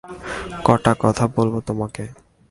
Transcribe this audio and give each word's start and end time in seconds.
কটা 0.65 0.93
কথা 0.99 1.25
বলব 1.35 1.53
তোমাকে। 1.59 2.03